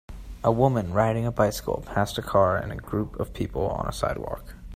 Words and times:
A 0.43 0.51
woman 0.51 0.93
riding 0.93 1.27
a 1.27 1.31
bicycle 1.31 1.83
past 1.85 2.17
a 2.17 2.23
car 2.23 2.57
and 2.57 2.71
a 2.71 2.75
group 2.75 3.19
of 3.19 3.35
people 3.35 3.67
on 3.69 3.87
a 3.87 3.91
sidewalk. 3.93 4.55